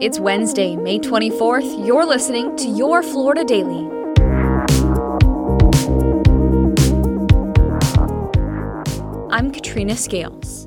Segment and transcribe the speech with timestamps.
[0.00, 1.86] It's Wednesday, May 24th.
[1.86, 3.86] You're listening to Your Florida Daily.
[9.30, 10.66] I'm Katrina Scales.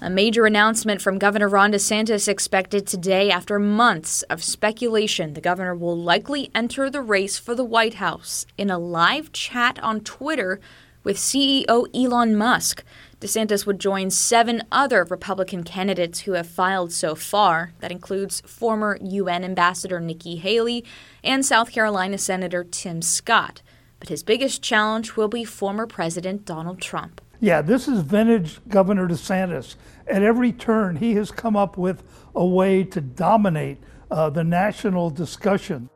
[0.00, 5.76] A major announcement from Governor Ron DeSantis expected today after months of speculation the governor
[5.76, 8.44] will likely enter the race for the White House.
[8.58, 10.58] In a live chat on Twitter
[11.04, 12.82] with CEO Elon Musk,
[13.20, 17.72] DeSantis would join seven other Republican candidates who have filed so far.
[17.80, 20.84] That includes former UN Ambassador Nikki Haley
[21.22, 23.62] and South Carolina Senator Tim Scott.
[24.00, 27.20] But his biggest challenge will be former President Donald Trump.
[27.40, 29.76] Yeah, this is vintage Governor DeSantis.
[30.06, 32.02] At every turn, he has come up with
[32.34, 33.78] a way to dominate
[34.10, 35.88] uh, the national discussion.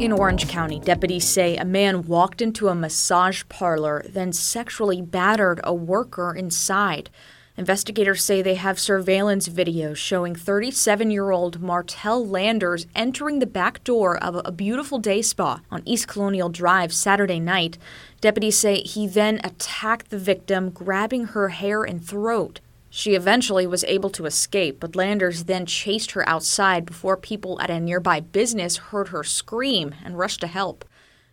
[0.00, 5.60] In Orange County, deputies say a man walked into a massage parlor, then sexually battered
[5.64, 7.10] a worker inside.
[7.56, 13.82] Investigators say they have surveillance video showing 37 year old Martell Landers entering the back
[13.82, 17.76] door of a beautiful day spa on East Colonial Drive Saturday night.
[18.20, 22.60] Deputies say he then attacked the victim, grabbing her hair and throat.
[22.90, 27.70] She eventually was able to escape, but Landers then chased her outside before people at
[27.70, 30.84] a nearby business heard her scream and rushed to help.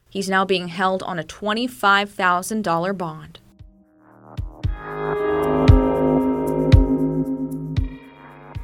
[0.09, 3.39] He's now being held on a $25,000 bond.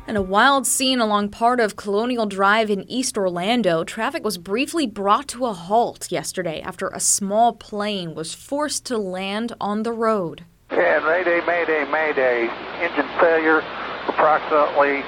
[0.07, 4.85] In a wild scene along part of Colonial Drive in East Orlando, traffic was briefly
[4.85, 9.93] brought to a halt yesterday after a small plane was forced to land on the
[9.93, 10.43] road.
[10.71, 12.49] Mayday, Mayday, Mayday.
[12.79, 13.59] Engine failure
[14.07, 15.03] approximately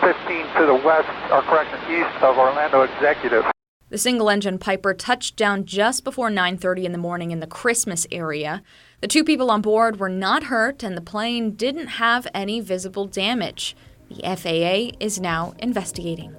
[0.00, 3.44] 15 to the west, or correction, east of Orlando Executive.
[3.90, 8.62] The single-engine Piper touched down just before 9:30 in the morning in the Christmas area.
[9.00, 13.06] The two people on board were not hurt and the plane didn't have any visible
[13.06, 13.74] damage.
[14.10, 16.34] The FAA is now investigating.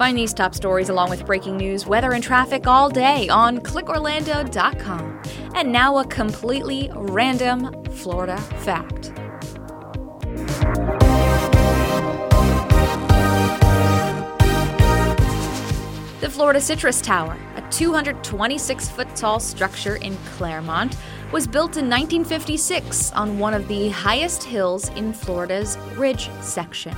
[0.00, 5.22] Find these top stories along with breaking news, weather, and traffic all day on clickorlando.com.
[5.54, 9.12] And now a completely random Florida fact.
[16.22, 20.96] The Florida Citrus Tower, a 226 foot tall structure in Clermont,
[21.30, 26.96] was built in 1956 on one of the highest hills in Florida's Ridge section.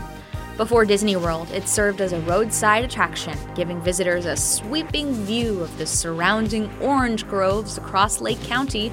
[0.59, 5.77] Before Disney World, it served as a roadside attraction, giving visitors a sweeping view of
[5.79, 8.93] the surrounding orange groves across Lake County.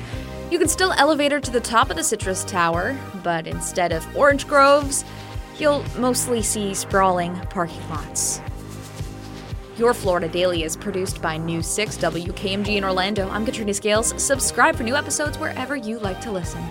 [0.49, 4.47] You can still elevator to the top of the Citrus Tower, but instead of orange
[4.47, 5.03] groves,
[5.57, 8.39] you'll mostly see sprawling parking lots.
[9.77, 13.29] Your Florida Daily is produced by News 6 WKMG in Orlando.
[13.29, 14.13] I'm Katrina Scales.
[14.21, 16.63] Subscribe for new episodes wherever you like to listen.